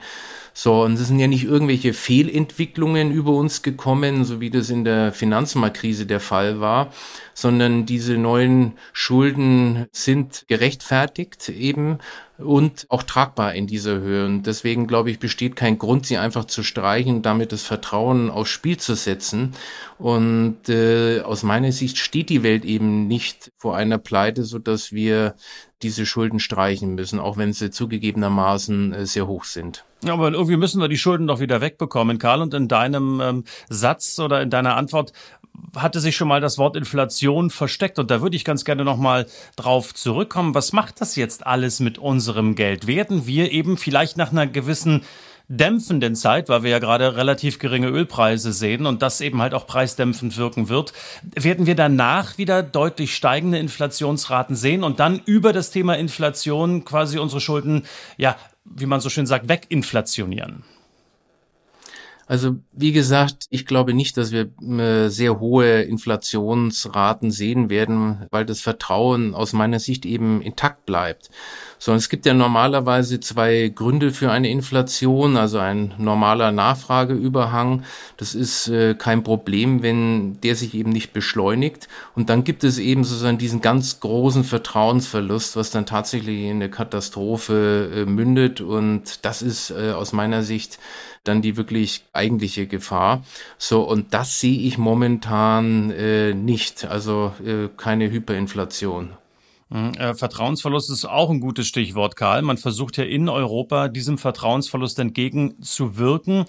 So, 0.62 0.84
und 0.84 1.00
es 1.00 1.08
sind 1.08 1.20
ja 1.20 1.28
nicht 1.28 1.46
irgendwelche 1.46 1.94
Fehlentwicklungen 1.94 3.14
über 3.14 3.32
uns 3.32 3.62
gekommen, 3.62 4.26
so 4.26 4.42
wie 4.42 4.50
das 4.50 4.70
in 4.70 4.84
der 4.84 5.14
Finanzmarktkrise 5.14 6.06
der 6.06 6.20
Fall 6.20 6.60
war, 6.60 6.92
sondern 7.34 7.86
diese 7.86 8.18
neuen 8.18 8.74
Schulden 8.92 9.88
sind 9.94 10.44
gerechtfertigt 10.50 11.48
eben 11.48 12.00
und 12.38 12.88
auch 12.90 13.04
tragbar 13.04 13.54
in 13.54 13.68
dieser 13.68 14.00
Höhe. 14.00 14.26
Und 14.26 14.44
deswegen, 14.44 14.86
glaube 14.86 15.12
ich, 15.12 15.20
besteht 15.20 15.56
kein 15.56 15.80
Grund, 15.80 16.06
sie 16.06 16.18
einfach 16.18 16.44
zu 16.44 16.62
streichen, 16.62 17.22
damit 17.22 17.54
das 17.54 17.64
Vertrauen 17.64 18.30
aufs 18.30 18.50
Spiel 18.50 18.76
zu 18.76 18.96
setzen. 18.96 19.54
Und 19.98 20.68
äh, 20.68 21.22
aus 21.22 21.44
meiner 21.44 21.72
Sicht 21.72 21.98
steht 21.98 22.30
die 22.30 22.44
Welt 22.44 22.66
eben 22.66 23.08
nicht 23.08 23.54
vor 23.58 23.78
einer 23.78 23.98
Pleite, 23.98 24.44
so 24.44 24.60
dass 24.60 24.92
wir 24.92 25.36
diese 25.82 26.06
Schulden 26.06 26.40
streichen 26.40 26.96
müssen, 26.96 27.20
auch 27.20 27.38
wenn 27.38 27.54
sie 27.54 27.72
zugegebenermaßen 27.72 28.94
äh, 28.94 29.06
sehr 29.06 29.28
hoch 29.28 29.46
sind. 29.46 29.86
Ja, 30.04 30.14
aber 30.14 30.32
irgendwie 30.32 30.58
müssen 30.58 30.82
wir 30.82 30.88
die 30.88 30.98
Schulden 30.98 31.28
doch 31.28 31.40
wieder 31.40 31.62
wegbekommen, 31.62 32.20
Karl. 32.20 32.42
Und 32.42 32.54
in 32.54 32.68
deinem 32.68 33.22
ähm, 33.22 33.44
Satz 33.70 34.20
oder 34.20 34.42
in 34.42 34.50
deiner 34.50 34.76
Antwort 34.76 35.14
hatte 35.76 36.00
sich 36.00 36.16
schon 36.16 36.28
mal 36.28 36.42
das 36.42 36.58
Wort 36.58 36.76
Inflation 36.76 37.50
versteckt 37.50 38.00
und 38.00 38.10
da 38.12 38.22
würde 38.22 38.36
ich 38.36 38.46
ganz 38.46 38.64
gerne 38.64 38.86
noch 38.86 38.98
mal 38.98 39.26
drauf 39.56 39.94
zurückkommen. 39.94 40.56
Was 40.56 40.74
macht 40.74 41.02
das 41.02 41.16
jetzt 41.16 41.46
alles 41.46 41.80
mit 41.80 41.98
unserem 41.98 42.56
Geld? 42.56 42.88
Werden 42.88 43.28
wir 43.28 43.52
eben 43.52 43.78
vielleicht 43.78 44.18
nach 44.18 44.32
einer 44.32 44.48
gewissen 44.48 45.04
dämpfenden 45.50 46.16
Zeit, 46.16 46.48
weil 46.48 46.62
wir 46.62 46.70
ja 46.70 46.80
gerade 46.80 47.18
relativ 47.18 47.58
geringe 47.58 47.90
Ölpreise 47.90 48.54
sehen 48.54 48.86
und 48.86 49.02
das 49.02 49.20
eben 49.20 49.42
halt 49.42 49.56
auch 49.56 49.66
preisdämpfend 49.66 50.38
wirken 50.38 50.70
wird, 50.70 50.94
werden 51.36 51.66
wir 51.66 51.76
danach 51.76 52.38
wieder 52.38 52.62
deutlich 52.62 53.16
steigende 53.16 53.58
Inflationsraten 53.58 54.56
sehen 54.56 54.84
und 54.84 55.00
dann 55.00 55.20
über 55.26 55.52
das 55.52 55.72
Thema 55.72 55.98
Inflation 55.98 56.86
quasi 56.86 57.18
unsere 57.18 57.42
Schulden, 57.42 57.86
ja, 58.18 58.38
wie 58.64 58.86
man 58.86 59.02
so 59.02 59.10
schön 59.10 59.26
sagt, 59.26 59.50
weginflationieren. 59.50 60.64
Also 62.28 62.58
wie 62.72 62.92
gesagt, 62.92 63.48
ich 63.50 63.66
glaube 63.66 63.96
nicht, 63.96 64.16
dass 64.16 64.32
wir 64.32 64.52
äh, 64.62 65.10
sehr 65.10 65.40
hohe 65.40 65.82
Inflationsraten 65.82 67.32
sehen 67.32 67.72
werden, 67.72 68.28
weil 68.30 68.46
das 68.46 68.62
Vertrauen 68.62 69.34
aus 69.34 69.54
meiner 69.54 69.80
Sicht 69.80 70.06
eben 70.06 70.40
intakt 70.44 70.86
bleibt. 70.86 71.32
So, 71.82 71.94
es 71.94 72.10
gibt 72.10 72.26
ja 72.26 72.34
normalerweise 72.34 73.22
zwei 73.22 73.72
Gründe 73.74 74.12
für 74.12 74.30
eine 74.30 74.50
Inflation, 74.50 75.38
also 75.38 75.60
ein 75.60 75.94
normaler 75.98 76.52
Nachfrageüberhang. 76.52 77.84
Das 78.18 78.36
ist 78.36 78.68
äh, 78.68 78.96
kein 78.96 79.24
Problem, 79.24 79.82
wenn 79.82 80.42
der 80.42 80.58
sich 80.58 80.74
eben 80.74 80.90
nicht 80.90 81.14
beschleunigt. 81.14 81.88
Und 82.16 82.30
dann 82.30 82.44
gibt 82.44 82.66
es 82.66 82.80
eben 82.80 83.06
sozusagen 83.06 83.38
diesen 83.38 83.62
ganz 83.62 84.02
großen 84.02 84.44
Vertrauensverlust, 84.44 85.56
was 85.56 85.72
dann 85.72 85.86
tatsächlich 85.86 86.42
in 86.42 86.58
eine 86.58 86.70
Katastrophe 86.70 87.90
äh, 87.96 88.06
mündet. 88.06 88.60
Und 88.60 89.24
das 89.24 89.42
ist 89.42 89.72
äh, 89.72 89.92
aus 89.92 90.12
meiner 90.12 90.44
Sicht 90.44 90.80
dann 91.24 91.42
die 91.42 91.56
wirklich 91.56 92.04
eigentliche 92.12 92.68
Gefahr. 92.68 93.24
So, 93.58 93.84
und 93.84 94.14
das 94.14 94.42
sehe 94.42 94.60
ich 94.60 94.78
momentan 94.78 95.92
äh, 95.92 96.34
nicht. 96.34 96.84
Also 96.84 97.34
äh, 97.42 97.70
keine 97.78 98.12
Hyperinflation. 98.12 99.12
Mhm, 99.70 99.94
äh, 99.94 100.14
Vertrauensverlust 100.16 100.90
ist 100.90 101.06
auch 101.06 101.30
ein 101.30 101.40
gutes 101.40 101.68
Stichwort, 101.68 102.16
Karl. 102.16 102.42
Man 102.42 102.58
versucht 102.58 102.98
ja 102.98 103.04
in 103.04 103.30
Europa 103.30 103.88
diesem 103.88 104.18
Vertrauensverlust 104.18 104.98
entgegenzuwirken, 105.00 106.46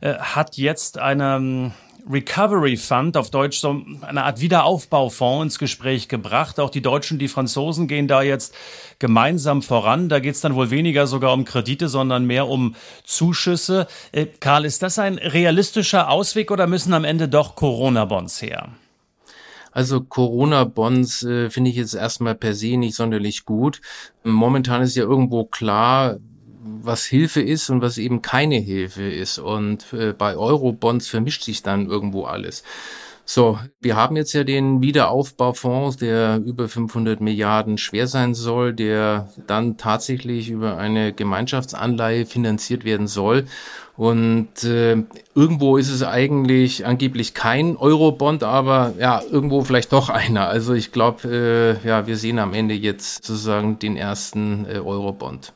äh, 0.00 0.14
hat 0.14 0.56
jetzt 0.56 0.98
eine 0.98 1.36
ähm, 1.36 1.72
Recovery 2.10 2.76
Fund, 2.76 3.16
auf 3.16 3.30
Deutsch 3.30 3.58
so 3.58 3.82
eine 4.02 4.24
Art 4.24 4.40
Wiederaufbaufonds 4.40 5.44
ins 5.44 5.58
Gespräch 5.58 6.08
gebracht. 6.08 6.58
Auch 6.60 6.70
die 6.70 6.80
Deutschen, 6.80 7.18
die 7.18 7.28
Franzosen 7.28 7.88
gehen 7.88 8.08
da 8.08 8.22
jetzt 8.22 8.54
gemeinsam 8.98 9.62
voran. 9.62 10.08
Da 10.08 10.18
geht 10.18 10.34
es 10.34 10.40
dann 10.40 10.54
wohl 10.54 10.70
weniger 10.70 11.06
sogar 11.06 11.32
um 11.32 11.44
Kredite, 11.44 11.88
sondern 11.88 12.24
mehr 12.24 12.48
um 12.48 12.74
Zuschüsse. 13.04 13.86
Äh, 14.12 14.26
Karl, 14.26 14.64
ist 14.64 14.82
das 14.82 14.98
ein 14.98 15.18
realistischer 15.18 16.10
Ausweg 16.10 16.50
oder 16.50 16.66
müssen 16.66 16.92
am 16.94 17.04
Ende 17.04 17.28
doch 17.28 17.56
Corona-Bonds 17.56 18.42
her? 18.42 18.70
Also 19.72 20.00
Corona-Bonds 20.00 21.24
äh, 21.24 21.50
finde 21.50 21.70
ich 21.70 21.76
jetzt 21.76 21.94
erstmal 21.94 22.34
per 22.34 22.54
se 22.54 22.76
nicht 22.76 22.94
sonderlich 22.94 23.44
gut. 23.44 23.80
Momentan 24.24 24.82
ist 24.82 24.96
ja 24.96 25.04
irgendwo 25.04 25.44
klar, 25.44 26.18
was 26.60 27.04
Hilfe 27.04 27.40
ist 27.40 27.70
und 27.70 27.80
was 27.80 27.98
eben 27.98 28.22
keine 28.22 28.56
Hilfe 28.56 29.08
ist. 29.08 29.38
Und 29.38 29.92
äh, 29.92 30.12
bei 30.12 30.36
Euro-Bonds 30.36 31.08
vermischt 31.08 31.44
sich 31.44 31.62
dann 31.62 31.86
irgendwo 31.86 32.24
alles. 32.24 32.62
So, 33.30 33.58
wir 33.78 33.94
haben 33.94 34.16
jetzt 34.16 34.32
ja 34.32 34.42
den 34.42 34.80
Wiederaufbaufonds, 34.80 35.98
der 35.98 36.40
über 36.46 36.66
500 36.66 37.20
Milliarden 37.20 37.76
schwer 37.76 38.06
sein 38.06 38.32
soll, 38.32 38.72
der 38.72 39.28
dann 39.46 39.76
tatsächlich 39.76 40.48
über 40.48 40.78
eine 40.78 41.12
Gemeinschaftsanleihe 41.12 42.24
finanziert 42.24 42.86
werden 42.86 43.06
soll. 43.06 43.44
Und 43.98 44.64
äh, 44.64 44.96
irgendwo 45.34 45.76
ist 45.76 45.90
es 45.90 46.02
eigentlich 46.02 46.86
angeblich 46.86 47.34
kein 47.34 47.76
Eurobond, 47.76 48.44
aber 48.44 48.94
ja, 48.98 49.20
irgendwo 49.30 49.62
vielleicht 49.62 49.92
doch 49.92 50.08
einer. 50.08 50.48
Also 50.48 50.72
ich 50.72 50.90
glaube, 50.90 51.28
äh, 51.84 51.86
ja, 51.86 52.06
wir 52.06 52.16
sehen 52.16 52.38
am 52.38 52.54
Ende 52.54 52.72
jetzt 52.72 53.26
sozusagen 53.26 53.78
den 53.78 53.98
ersten 53.98 54.64
äh, 54.64 54.78
Eurobond. 54.78 55.52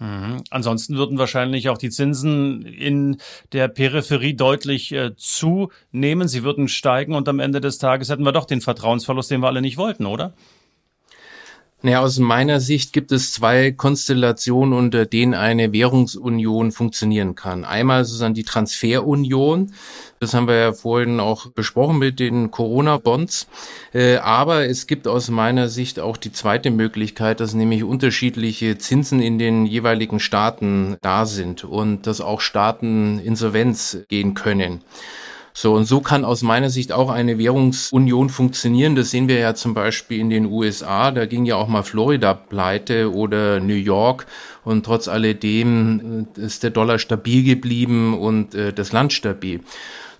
Mhm. 0.00 0.42
Ansonsten 0.50 0.96
würden 0.96 1.18
wahrscheinlich 1.18 1.68
auch 1.68 1.78
die 1.78 1.90
Zinsen 1.90 2.62
in 2.62 3.18
der 3.52 3.68
Peripherie 3.68 4.34
deutlich 4.34 4.92
äh, 4.92 5.14
zunehmen. 5.16 6.28
Sie 6.28 6.42
würden 6.42 6.68
steigen 6.68 7.14
und 7.14 7.28
am 7.28 7.38
Ende 7.40 7.60
des 7.60 7.78
Tages 7.78 8.08
hätten 8.08 8.24
wir 8.24 8.32
doch 8.32 8.46
den 8.46 8.60
Vertrauensverlust, 8.60 9.30
den 9.30 9.40
wir 9.40 9.46
alle 9.46 9.62
nicht 9.62 9.76
wollten, 9.76 10.06
oder? 10.06 10.34
Naja, 11.84 12.00
aus 12.00 12.18
meiner 12.18 12.60
Sicht 12.60 12.94
gibt 12.94 13.12
es 13.12 13.32
zwei 13.32 13.70
Konstellationen, 13.70 14.72
unter 14.72 15.04
denen 15.04 15.34
eine 15.34 15.74
Währungsunion 15.74 16.72
funktionieren 16.72 17.34
kann. 17.34 17.66
Einmal 17.66 18.06
sozusagen 18.06 18.32
die 18.32 18.42
Transferunion. 18.42 19.70
Das 20.18 20.32
haben 20.32 20.48
wir 20.48 20.56
ja 20.56 20.72
vorhin 20.72 21.20
auch 21.20 21.50
besprochen 21.50 21.98
mit 21.98 22.20
den 22.20 22.50
Corona-Bonds. 22.50 23.48
Äh, 23.92 24.16
aber 24.16 24.66
es 24.66 24.86
gibt 24.86 25.06
aus 25.06 25.28
meiner 25.28 25.68
Sicht 25.68 26.00
auch 26.00 26.16
die 26.16 26.32
zweite 26.32 26.70
Möglichkeit, 26.70 27.40
dass 27.40 27.52
nämlich 27.52 27.84
unterschiedliche 27.84 28.78
Zinsen 28.78 29.20
in 29.20 29.38
den 29.38 29.66
jeweiligen 29.66 30.20
Staaten 30.20 30.96
da 31.02 31.26
sind 31.26 31.64
und 31.64 32.06
dass 32.06 32.22
auch 32.22 32.40
Staaten 32.40 33.18
Insolvenz 33.18 33.98
gehen 34.08 34.32
können. 34.32 34.80
So, 35.56 35.72
und 35.72 35.84
so 35.84 36.00
kann 36.00 36.24
aus 36.24 36.42
meiner 36.42 36.68
Sicht 36.68 36.90
auch 36.90 37.10
eine 37.10 37.38
Währungsunion 37.38 38.28
funktionieren. 38.28 38.96
Das 38.96 39.12
sehen 39.12 39.28
wir 39.28 39.38
ja 39.38 39.54
zum 39.54 39.72
Beispiel 39.72 40.18
in 40.18 40.28
den 40.28 40.46
USA. 40.46 41.12
Da 41.12 41.26
ging 41.26 41.44
ja 41.46 41.54
auch 41.54 41.68
mal 41.68 41.84
Florida 41.84 42.34
pleite 42.34 43.14
oder 43.14 43.60
New 43.60 43.74
York. 43.74 44.26
Und 44.64 44.84
trotz 44.84 45.06
alledem 45.06 46.26
äh, 46.36 46.40
ist 46.40 46.64
der 46.64 46.70
Dollar 46.70 46.98
stabil 46.98 47.44
geblieben 47.44 48.18
und 48.18 48.56
äh, 48.56 48.72
das 48.72 48.90
Land 48.90 49.12
stabil. 49.12 49.60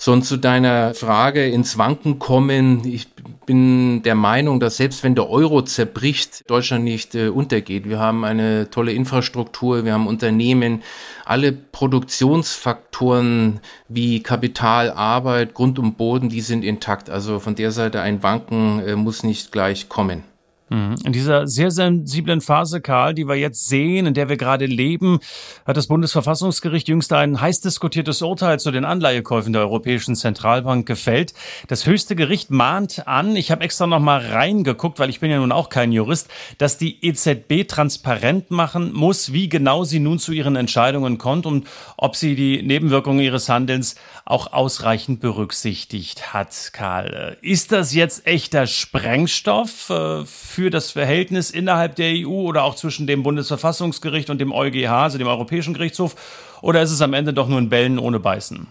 So, 0.04 0.20
zu 0.20 0.36
deiner 0.36 0.92
Frage 0.92 1.48
ins 1.48 1.78
Wanken 1.78 2.18
kommen. 2.18 2.84
Ich 2.84 3.08
bin 3.46 4.02
der 4.02 4.14
Meinung, 4.14 4.60
dass 4.60 4.76
selbst 4.76 5.02
wenn 5.02 5.14
der 5.14 5.30
Euro 5.30 5.62
zerbricht, 5.62 6.44
Deutschland 6.46 6.84
nicht 6.84 7.14
äh, 7.14 7.28
untergeht. 7.28 7.88
Wir 7.88 8.00
haben 8.00 8.22
eine 8.22 8.68
tolle 8.68 8.92
Infrastruktur, 8.92 9.86
wir 9.86 9.94
haben 9.94 10.06
Unternehmen, 10.06 10.82
alle 11.24 11.52
Produktionsfaktoren 11.52 13.60
wie 13.88 14.22
Kapital, 14.22 14.90
Arbeit, 14.90 15.54
Grund 15.54 15.78
und 15.78 15.96
Boden, 15.96 16.28
die 16.28 16.42
sind 16.42 16.64
intakt. 16.64 17.08
Also 17.08 17.40
von 17.40 17.54
der 17.54 17.70
Seite 17.70 18.02
ein 18.02 18.22
Wanken 18.22 18.80
äh, 18.80 18.96
muss 18.96 19.22
nicht 19.22 19.52
gleich 19.52 19.88
kommen. 19.88 20.22
Mhm. 20.70 20.94
In 21.04 21.12
dieser 21.12 21.46
sehr 21.46 21.70
sensiblen 21.70 22.40
Phase, 22.40 22.80
Karl, 22.80 23.14
die 23.14 23.28
wir 23.28 23.34
jetzt 23.34 23.68
sehen, 23.68 24.06
in 24.06 24.14
der 24.14 24.28
wir 24.28 24.36
gerade 24.36 24.64
leben, 24.64 25.20
hat 25.66 25.76
das 25.76 25.88
Bundesverfassungsgericht 25.88 26.88
jüngst 26.88 27.12
ein 27.12 27.40
heiß 27.40 27.60
diskutiertes 27.60 28.22
Urteil 28.22 28.58
zu 28.58 28.70
den 28.70 28.86
Anleihekäufen 28.86 29.52
der 29.52 29.62
Europäischen 29.62 30.16
Zentralbank 30.16 30.86
gefällt. 30.86 31.34
Das 31.68 31.84
höchste 31.84 32.16
Gericht 32.16 32.50
mahnt 32.50 33.06
an, 33.06 33.36
ich 33.36 33.50
habe 33.50 33.62
extra 33.62 33.86
noch 33.86 34.00
mal 34.00 34.20
reingeguckt, 34.20 34.98
weil 34.98 35.10
ich 35.10 35.20
bin 35.20 35.30
ja 35.30 35.38
nun 35.38 35.52
auch 35.52 35.68
kein 35.68 35.92
Jurist, 35.92 36.28
dass 36.56 36.78
die 36.78 37.04
EZB 37.04 37.68
transparent 37.68 38.50
machen 38.50 38.92
muss, 38.94 39.32
wie 39.34 39.50
genau 39.50 39.84
sie 39.84 40.00
nun 40.00 40.18
zu 40.18 40.32
ihren 40.32 40.56
Entscheidungen 40.56 41.18
kommt 41.18 41.44
und 41.44 41.66
ob 41.98 42.16
sie 42.16 42.34
die 42.34 42.62
Nebenwirkungen 42.62 43.20
ihres 43.20 43.50
Handelns 43.50 43.96
auch 44.24 44.52
ausreichend 44.54 45.20
berücksichtigt 45.20 46.32
hat, 46.32 46.70
Karl. 46.72 47.36
Ist 47.42 47.72
das 47.72 47.92
jetzt 47.92 48.26
echter 48.26 48.66
Sprengstoff 48.66 49.90
äh, 49.90 50.24
für 50.54 50.70
das 50.70 50.92
Verhältnis 50.92 51.50
innerhalb 51.50 51.96
der 51.96 52.12
EU 52.14 52.28
oder 52.28 52.62
auch 52.62 52.76
zwischen 52.76 53.08
dem 53.08 53.24
Bundesverfassungsgericht 53.24 54.30
und 54.30 54.40
dem 54.40 54.52
EuGH, 54.52 54.88
also 54.88 55.18
dem 55.18 55.26
Europäischen 55.26 55.74
Gerichtshof? 55.74 56.14
Oder 56.62 56.80
ist 56.80 56.92
es 56.92 57.02
am 57.02 57.12
Ende 57.12 57.32
doch 57.32 57.48
nur 57.48 57.58
ein 57.58 57.68
Bellen 57.68 57.98
ohne 57.98 58.20
Beißen? 58.20 58.68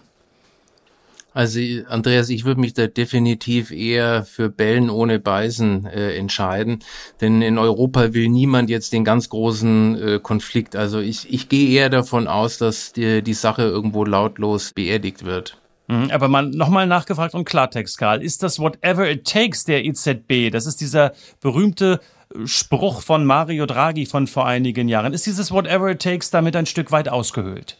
Also 1.34 1.60
Andreas, 1.88 2.30
ich 2.30 2.44
würde 2.44 2.60
mich 2.60 2.74
da 2.74 2.86
definitiv 2.86 3.70
eher 3.72 4.24
für 4.24 4.48
Bellen 4.48 4.88
ohne 4.88 5.18
Beißen 5.18 5.84
äh, 5.86 6.16
entscheiden, 6.16 6.78
denn 7.20 7.42
in 7.42 7.58
Europa 7.58 8.14
will 8.14 8.28
niemand 8.28 8.70
jetzt 8.70 8.92
den 8.92 9.04
ganz 9.04 9.28
großen 9.28 10.00
äh, 10.00 10.20
Konflikt. 10.22 10.76
Also 10.76 11.00
ich, 11.00 11.32
ich 11.32 11.48
gehe 11.48 11.68
eher 11.68 11.90
davon 11.90 12.28
aus, 12.28 12.56
dass 12.56 12.92
die, 12.92 13.20
die 13.20 13.34
Sache 13.34 13.62
irgendwo 13.62 14.04
lautlos 14.04 14.72
beerdigt 14.74 15.24
wird. 15.24 15.58
Mhm, 15.94 16.10
aber 16.10 16.28
mal 16.28 16.46
nochmal 16.46 16.86
nachgefragt 16.86 17.34
und 17.34 17.44
Klartext, 17.44 17.98
Karl. 17.98 18.22
Ist 18.22 18.42
das 18.42 18.58
Whatever 18.58 19.08
It 19.08 19.26
Takes 19.26 19.64
der 19.64 19.84
EZB? 19.84 20.50
Das 20.50 20.66
ist 20.66 20.80
dieser 20.80 21.12
berühmte 21.40 22.00
äh, 22.34 22.46
Spruch 22.46 23.02
von 23.02 23.24
Mario 23.24 23.66
Draghi 23.66 24.06
von 24.06 24.26
vor 24.26 24.46
einigen 24.46 24.88
Jahren. 24.88 25.12
Ist 25.12 25.26
dieses 25.26 25.50
Whatever 25.50 25.90
It 25.90 26.02
Takes 26.02 26.30
damit 26.30 26.56
ein 26.56 26.66
Stück 26.66 26.90
weit 26.90 27.08
ausgehöhlt? 27.08 27.78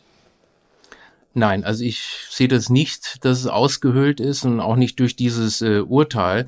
Nein, 1.36 1.64
also 1.64 1.82
ich 1.82 2.00
sehe 2.30 2.46
das 2.46 2.70
nicht, 2.70 3.24
dass 3.24 3.40
es 3.40 3.48
ausgehöhlt 3.48 4.20
ist 4.20 4.44
und 4.44 4.60
auch 4.60 4.76
nicht 4.76 5.00
durch 5.00 5.16
dieses 5.16 5.62
äh, 5.62 5.80
Urteil. 5.80 6.46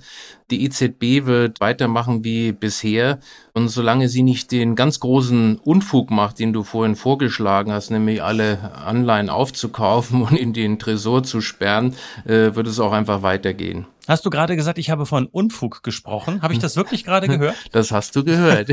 Die 0.52 0.64
EZB 0.64 1.26
wird 1.26 1.60
weitermachen 1.60 2.22
wie 2.22 2.52
bisher. 2.52 3.18
Und 3.52 3.68
solange 3.68 4.08
sie 4.08 4.22
nicht 4.22 4.52
den 4.52 4.76
ganz 4.76 5.00
großen 5.00 5.58
Unfug 5.58 6.12
macht, 6.12 6.38
den 6.38 6.52
du 6.52 6.62
vorhin 6.62 6.94
vorgeschlagen 6.94 7.72
hast, 7.72 7.90
nämlich 7.90 8.22
alle 8.22 8.74
Anleihen 8.74 9.28
aufzukaufen 9.28 10.22
und 10.22 10.36
in 10.36 10.52
den 10.52 10.78
Tresor 10.78 11.24
zu 11.24 11.40
sperren, 11.40 11.96
äh, 12.24 12.54
wird 12.54 12.68
es 12.68 12.78
auch 12.78 12.92
einfach 12.92 13.22
weitergehen. 13.22 13.86
Hast 14.06 14.24
du 14.24 14.30
gerade 14.30 14.54
gesagt, 14.54 14.78
ich 14.78 14.90
habe 14.90 15.04
von 15.04 15.26
Unfug 15.26 15.82
gesprochen? 15.82 16.40
Habe 16.42 16.54
ich 16.54 16.60
das 16.60 16.76
wirklich 16.76 17.04
gerade 17.04 17.26
gehört? 17.26 17.56
Das 17.72 17.90
hast 17.90 18.14
du 18.14 18.24
gehört. 18.24 18.68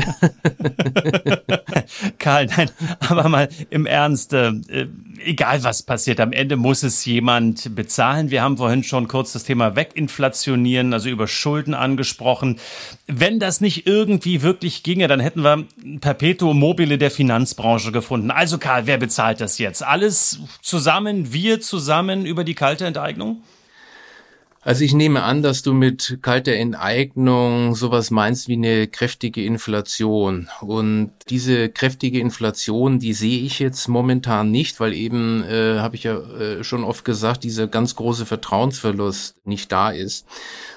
Karl, 2.18 2.46
nein, 2.46 2.70
aber 3.00 3.28
mal 3.28 3.48
im 3.70 3.86
Ernst, 3.86 4.32
äh, 4.32 4.52
egal 5.24 5.64
was 5.64 5.82
passiert, 5.82 6.20
am 6.20 6.32
Ende 6.32 6.56
muss 6.56 6.82
es 6.82 7.04
jemand 7.04 7.74
bezahlen. 7.74 8.30
Wir 8.30 8.42
haben 8.42 8.56
vorhin 8.56 8.84
schon 8.84 9.08
kurz 9.08 9.32
das 9.32 9.44
Thema 9.44 9.76
Weginflationieren, 9.76 10.92
also 10.92 11.08
über 11.08 11.26
Schulden 11.26 11.74
angesprochen. 11.74 12.58
Wenn 13.06 13.38
das 13.38 13.60
nicht 13.60 13.86
irgendwie 13.86 14.42
wirklich 14.42 14.82
ginge, 14.82 15.08
dann 15.08 15.20
hätten 15.20 15.42
wir 15.42 15.64
ein 15.84 16.00
Perpetuum 16.00 16.58
mobile 16.58 16.98
der 16.98 17.10
Finanzbranche 17.10 17.92
gefunden. 17.92 18.30
Also 18.30 18.58
Karl, 18.58 18.86
wer 18.86 18.98
bezahlt 18.98 19.40
das 19.40 19.58
jetzt? 19.58 19.82
Alles 19.82 20.40
zusammen, 20.62 21.32
wir 21.32 21.60
zusammen 21.60 22.26
über 22.26 22.44
die 22.44 22.54
kalte 22.54 22.86
Enteignung? 22.86 23.42
Also 24.64 24.82
ich 24.82 24.94
nehme 24.94 25.22
an, 25.22 25.42
dass 25.42 25.60
du 25.60 25.74
mit 25.74 26.20
kalter 26.22 26.54
Enteignung 26.54 27.74
sowas 27.74 28.10
meinst 28.10 28.48
wie 28.48 28.54
eine 28.54 28.88
kräftige 28.88 29.44
Inflation. 29.44 30.48
Und 30.62 31.12
diese 31.28 31.68
kräftige 31.68 32.18
Inflation, 32.18 32.98
die 32.98 33.12
sehe 33.12 33.42
ich 33.42 33.58
jetzt 33.58 33.88
momentan 33.88 34.50
nicht, 34.50 34.80
weil 34.80 34.94
eben, 34.94 35.44
äh, 35.44 35.80
habe 35.80 35.96
ich 35.96 36.04
ja 36.04 36.16
äh, 36.16 36.64
schon 36.64 36.82
oft 36.82 37.04
gesagt, 37.04 37.44
dieser 37.44 37.66
ganz 37.66 37.94
große 37.94 38.24
Vertrauensverlust 38.24 39.36
nicht 39.44 39.70
da 39.70 39.90
ist. 39.90 40.26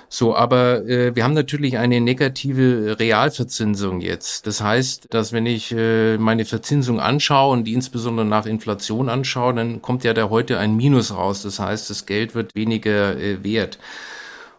So, 0.09 0.35
aber 0.35 0.85
äh, 0.85 1.15
wir 1.15 1.23
haben 1.25 1.33
natürlich 1.33 1.77
eine 1.77 1.99
negative 1.99 2.97
Realverzinsung 2.97 3.99
jetzt. 3.99 4.47
Das 4.47 4.61
heißt, 4.61 5.07
dass 5.13 5.33
wenn 5.33 5.45
ich 5.45 5.73
äh, 5.73 6.17
meine 6.17 6.45
Verzinsung 6.45 6.99
anschaue 7.01 7.51
und 7.51 7.65
die 7.65 7.73
insbesondere 7.73 8.25
nach 8.25 8.45
Inflation 8.45 9.09
anschaue, 9.09 9.53
dann 9.53 9.81
kommt 9.81 10.05
ja 10.05 10.13
da 10.13 10.29
heute 10.29 10.59
ein 10.59 10.77
Minus 10.77 11.13
raus. 11.13 11.41
Das 11.41 11.59
heißt, 11.59 11.89
das 11.89 12.05
Geld 12.05 12.35
wird 12.35 12.55
weniger 12.55 13.17
äh, 13.17 13.43
wert. 13.43 13.79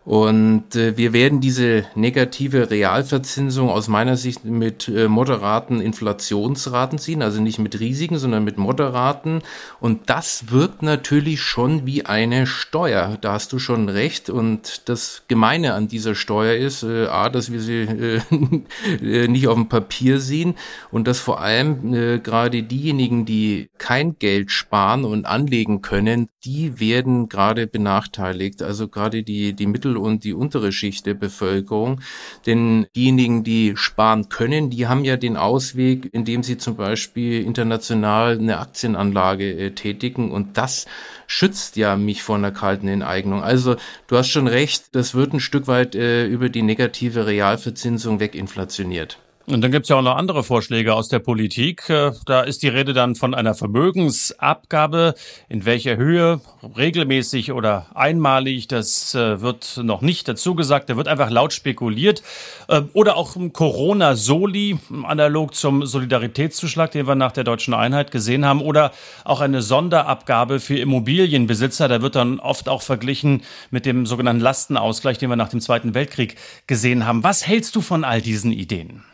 Und 0.08 0.74
äh, 0.74 0.96
wir 0.96 1.12
werden 1.12 1.42
diese 1.42 1.84
negative 1.94 2.70
Realverzinsung 2.70 3.68
aus 3.68 3.88
meiner 3.88 4.16
Sicht 4.16 4.42
mit 4.42 4.88
äh, 4.88 5.06
moderaten 5.06 5.82
Inflationsraten 5.82 6.98
ziehen, 6.98 7.20
also 7.20 7.42
nicht 7.42 7.58
mit 7.58 7.78
riesigen, 7.78 8.16
sondern 8.16 8.42
mit 8.42 8.56
moderaten. 8.56 9.42
Und 9.80 10.08
das 10.08 10.50
wirkt 10.50 10.80
natürlich 10.80 11.42
schon 11.42 11.84
wie 11.84 12.06
eine 12.06 12.46
Steuer. 12.46 13.18
Da 13.20 13.34
hast 13.34 13.52
du 13.52 13.58
schon 13.58 13.90
recht. 13.90 14.30
Und 14.30 14.88
das 14.88 15.24
Gemeine 15.28 15.74
an 15.74 15.88
dieser 15.88 16.14
Steuer 16.14 16.54
ist, 16.54 16.84
äh, 16.84 17.04
a, 17.04 17.28
dass 17.28 17.52
wir 17.52 17.60
sie 17.60 17.82
äh, 17.82 19.28
nicht 19.28 19.46
auf 19.46 19.56
dem 19.56 19.68
Papier 19.68 20.20
sehen 20.20 20.54
und 20.90 21.06
dass 21.06 21.20
vor 21.20 21.42
allem 21.42 21.92
äh, 21.92 22.18
gerade 22.18 22.62
diejenigen, 22.62 23.26
die 23.26 23.68
kein 23.76 24.18
Geld 24.18 24.52
sparen 24.52 25.04
und 25.04 25.26
anlegen 25.26 25.82
können, 25.82 26.30
die 26.46 26.80
werden 26.80 27.28
gerade 27.28 27.66
benachteiligt. 27.66 28.62
Also 28.62 28.88
gerade 28.88 29.22
die, 29.22 29.52
die 29.52 29.66
Mittel- 29.66 29.97
und 29.98 30.24
die 30.24 30.34
untere 30.34 30.72
Schicht 30.72 31.06
der 31.06 31.14
Bevölkerung. 31.14 32.00
Denn 32.46 32.86
diejenigen, 32.96 33.44
die 33.44 33.72
sparen 33.76 34.28
können, 34.28 34.70
die 34.70 34.86
haben 34.86 35.04
ja 35.04 35.16
den 35.16 35.36
Ausweg, 35.36 36.08
indem 36.12 36.42
sie 36.42 36.58
zum 36.58 36.76
Beispiel 36.76 37.42
international 37.42 38.38
eine 38.38 38.58
Aktienanlage 38.58 39.52
äh, 39.52 39.70
tätigen. 39.72 40.30
Und 40.30 40.56
das 40.56 40.86
schützt 41.26 41.76
ja 41.76 41.96
mich 41.96 42.22
vor 42.22 42.36
einer 42.36 42.52
kalten 42.52 42.88
Enteignung. 42.88 43.42
Also 43.42 43.76
du 44.06 44.16
hast 44.16 44.28
schon 44.28 44.46
recht, 44.46 44.94
das 44.94 45.14
wird 45.14 45.32
ein 45.32 45.40
Stück 45.40 45.66
weit 45.66 45.94
äh, 45.94 46.26
über 46.26 46.48
die 46.48 46.62
negative 46.62 47.26
Realverzinsung 47.26 48.20
weginflationiert. 48.20 49.18
Und 49.50 49.62
dann 49.62 49.72
gibt 49.72 49.84
es 49.84 49.88
ja 49.88 49.96
auch 49.96 50.02
noch 50.02 50.16
andere 50.16 50.44
Vorschläge 50.44 50.92
aus 50.92 51.08
der 51.08 51.20
Politik. 51.20 51.88
Äh, 51.88 52.12
da 52.26 52.42
ist 52.42 52.62
die 52.62 52.68
Rede 52.68 52.92
dann 52.92 53.14
von 53.14 53.32
einer 53.32 53.54
Vermögensabgabe. 53.54 55.14
In 55.48 55.64
welcher 55.64 55.96
Höhe, 55.96 56.42
regelmäßig 56.76 57.52
oder 57.52 57.86
einmalig, 57.94 58.68
das 58.68 59.14
äh, 59.14 59.40
wird 59.40 59.80
noch 59.82 60.02
nicht 60.02 60.28
dazu 60.28 60.54
gesagt. 60.54 60.90
Da 60.90 60.98
wird 60.98 61.08
einfach 61.08 61.30
laut 61.30 61.54
spekuliert. 61.54 62.22
Äh, 62.68 62.82
oder 62.92 63.16
auch 63.16 63.36
Corona-Soli, 63.54 64.80
analog 65.04 65.54
zum 65.54 65.86
Solidaritätszuschlag, 65.86 66.90
den 66.90 67.06
wir 67.06 67.14
nach 67.14 67.32
der 67.32 67.44
deutschen 67.44 67.72
Einheit 67.72 68.10
gesehen 68.10 68.44
haben. 68.44 68.60
Oder 68.60 68.92
auch 69.24 69.40
eine 69.40 69.62
Sonderabgabe 69.62 70.60
für 70.60 70.78
Immobilienbesitzer. 70.78 71.88
Da 71.88 72.02
wird 72.02 72.16
dann 72.16 72.38
oft 72.38 72.68
auch 72.68 72.82
verglichen 72.82 73.40
mit 73.70 73.86
dem 73.86 74.04
sogenannten 74.04 74.42
Lastenausgleich, 74.42 75.16
den 75.16 75.30
wir 75.30 75.36
nach 75.36 75.48
dem 75.48 75.62
Zweiten 75.62 75.94
Weltkrieg 75.94 76.36
gesehen 76.66 77.06
haben. 77.06 77.24
Was 77.24 77.46
hältst 77.46 77.74
du 77.76 77.80
von 77.80 78.04
all 78.04 78.20
diesen 78.20 78.52
Ideen? 78.52 79.04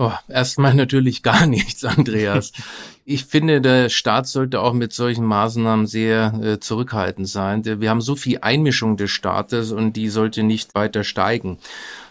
Oh, 0.00 0.12
erstmal 0.28 0.72
natürlich 0.84 1.22
gar 1.22 1.46
nichts, 1.46 1.84
Andreas. 1.84 2.52
Ich 3.06 3.24
finde, 3.24 3.60
der 3.60 3.88
Staat 3.88 4.28
sollte 4.28 4.60
auch 4.60 4.72
mit 4.72 4.92
solchen 4.92 5.24
Maßnahmen 5.24 5.88
sehr 5.88 6.32
äh, 6.40 6.60
zurückhaltend 6.60 7.26
sein. 7.26 7.64
Wir 7.64 7.90
haben 7.90 8.00
so 8.00 8.14
viel 8.14 8.38
Einmischung 8.40 8.96
des 8.96 9.10
Staates 9.10 9.72
und 9.72 9.94
die 9.94 10.08
sollte 10.10 10.44
nicht 10.44 10.76
weiter 10.76 11.02
steigen. 11.02 11.58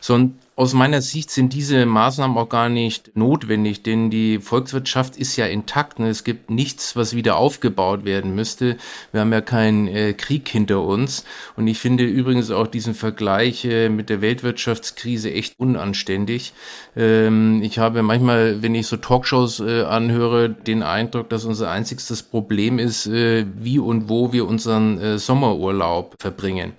So, 0.02 0.32
aus 0.60 0.74
meiner 0.74 1.02
Sicht 1.02 1.32
sind 1.32 1.54
diese 1.54 1.86
Maßnahmen 1.86 2.36
auch 2.38 2.50
gar 2.50 2.68
nicht 2.68 3.16
notwendig, 3.16 3.82
denn 3.82 4.10
die 4.10 4.40
Volkswirtschaft 4.40 5.16
ist 5.16 5.38
ja 5.38 5.46
intakt. 5.46 6.00
Ne? 6.00 6.10
Es 6.10 6.26
gibt 6.26 6.50
nichts, 6.50 6.98
was 6.98 7.16
wieder 7.16 7.38
aufgebaut 7.38 8.04
werden 8.04 8.36
müsste. 8.36 8.76
Wir 9.14 9.22
haben 9.22 9.32
ja 9.32 9.40
keinen 9.40 9.88
äh, 9.88 10.12
Krieg 10.12 10.50
hinter 10.50 10.82
uns. 10.82 11.24
Und 11.56 11.68
ich 11.68 11.80
finde 11.80 12.04
übrigens 12.04 12.52
auch 12.52 12.68
diesen 12.68 12.94
Vergleich 12.94 13.64
äh, 13.64 13.88
mit 13.88 14.10
der 14.10 14.20
Weltwirtschaftskrise 14.20 15.32
echt 15.32 15.58
unanständig. 15.58 16.52
Ähm, 16.94 17.62
ich 17.64 17.80
habe 17.80 18.04
manchmal, 18.04 18.62
wenn 18.62 18.76
ich 18.76 18.88
so 18.88 18.98
Talkshows 18.98 19.62
äh, 19.62 19.84
anhöre, 19.84 20.50
den 20.50 20.84
Eindruck, 20.84 21.30
dass 21.30 21.46
unser 21.46 21.72
einzigstes 21.72 22.22
Problem 22.22 22.80
ist, 22.80 23.08
äh, 23.08 23.46
wie 23.58 23.80
und 23.80 24.10
wo 24.10 24.34
wir 24.34 24.46
unseren 24.46 25.00
äh, 25.00 25.20
Sommerurlaub 25.20 26.16
verbringen. 26.20 26.74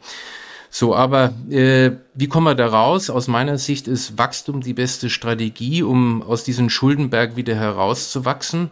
So, 0.70 0.94
aber 0.94 1.34
äh, 1.50 1.90
wie 2.14 2.28
kommen 2.28 2.46
wir 2.46 2.54
da 2.54 2.68
raus? 2.68 3.10
Aus 3.10 3.26
meiner 3.26 3.58
Sicht 3.58 3.88
ist 3.88 4.16
Wachstum 4.18 4.60
die 4.60 4.72
beste 4.72 5.10
Strategie, 5.10 5.82
um 5.82 6.22
aus 6.22 6.44
diesem 6.44 6.70
Schuldenberg 6.70 7.34
wieder 7.34 7.56
herauszuwachsen. 7.56 8.70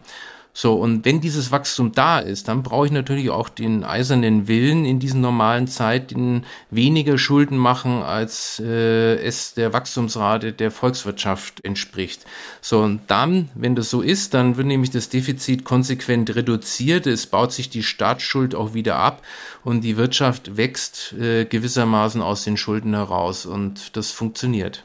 So, 0.51 0.73
und 0.73 1.05
wenn 1.05 1.21
dieses 1.21 1.51
Wachstum 1.51 1.91
da 1.91 2.19
ist, 2.19 2.47
dann 2.47 2.63
brauche 2.63 2.87
ich 2.87 2.91
natürlich 2.91 3.29
auch 3.29 3.49
den 3.49 3.83
eisernen 3.83 4.47
Willen 4.47 4.83
in 4.83 4.99
diesen 4.99 5.21
normalen 5.21 5.67
Zeiten 5.67 6.43
weniger 6.71 7.17
Schulden 7.17 7.57
machen, 7.57 8.01
als 8.01 8.59
äh, 8.59 9.15
es 9.23 9.53
der 9.53 9.73
Wachstumsrate 9.73 10.51
der 10.51 10.71
Volkswirtschaft 10.71 11.63
entspricht. 11.63 12.25
So, 12.61 12.81
und 12.81 13.01
dann, 13.07 13.49
wenn 13.53 13.75
das 13.75 13.89
so 13.89 14.01
ist, 14.01 14.33
dann 14.33 14.57
wird 14.57 14.67
nämlich 14.67 14.89
das 14.89 15.09
Defizit 15.09 15.63
konsequent 15.63 16.35
reduziert, 16.35 17.05
es 17.05 17.27
baut 17.27 17.53
sich 17.53 17.69
die 17.69 17.83
Staatsschuld 17.83 18.55
auch 18.55 18.73
wieder 18.73 18.95
ab 18.97 19.21
und 19.63 19.81
die 19.81 19.97
Wirtschaft 19.97 20.57
wächst 20.57 21.13
äh, 21.13 21.45
gewissermaßen 21.45 22.21
aus 22.21 22.43
den 22.43 22.57
Schulden 22.57 22.95
heraus 22.95 23.45
und 23.45 23.95
das 23.95 24.11
funktioniert. 24.11 24.83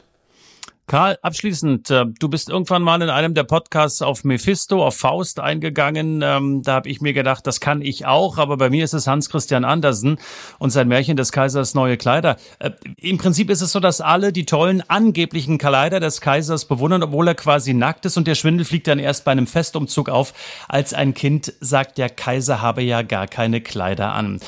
Karl, 0.87 1.17
abschließend, 1.23 1.89
äh, 1.89 2.05
du 2.19 2.29
bist 2.29 2.47
irgendwann 2.47 2.83
mal 2.83 3.01
in 3.01 3.09
einem 3.09 3.33
der 3.33 3.43
Podcasts 3.43 4.03
auf 4.03 4.23
Mephisto, 4.23 4.85
auf 4.85 4.95
Faust 4.95 5.39
eingegangen. 5.39 6.21
Ähm, 6.23 6.61
da 6.61 6.73
habe 6.73 6.89
ich 6.89 7.01
mir 7.01 7.13
gedacht, 7.13 7.47
das 7.47 7.59
kann 7.59 7.81
ich 7.81 8.05
auch, 8.05 8.37
aber 8.37 8.57
bei 8.57 8.69
mir 8.69 8.83
ist 8.83 8.93
es 8.93 9.07
Hans 9.07 9.31
Christian 9.31 9.65
Andersen 9.65 10.19
und 10.59 10.69
sein 10.69 10.87
Märchen 10.87 11.17
des 11.17 11.31
Kaisers 11.31 11.73
neue 11.73 11.97
Kleider. 11.97 12.37
Äh, 12.59 12.69
Im 12.97 13.17
Prinzip 13.17 13.49
ist 13.49 13.61
es 13.61 13.71
so, 13.71 13.79
dass 13.79 13.99
alle 13.99 14.31
die 14.31 14.45
tollen 14.45 14.87
angeblichen 14.87 15.57
Kleider 15.57 15.99
des 15.99 16.21
Kaisers 16.21 16.65
bewundern, 16.65 17.01
obwohl 17.01 17.29
er 17.29 17.35
quasi 17.35 17.73
nackt 17.73 18.05
ist 18.05 18.17
und 18.17 18.27
der 18.27 18.35
Schwindel 18.35 18.63
fliegt 18.63 18.85
dann 18.85 18.99
erst 18.99 19.25
bei 19.25 19.31
einem 19.31 19.47
Festumzug 19.47 20.07
auf, 20.09 20.33
als 20.67 20.93
ein 20.93 21.15
Kind 21.15 21.51
sagt, 21.61 21.97
der 21.97 22.09
Kaiser 22.09 22.61
habe 22.61 22.83
ja 22.83 23.01
gar 23.01 23.25
keine 23.25 23.59
Kleider 23.59 24.13
an 24.13 24.39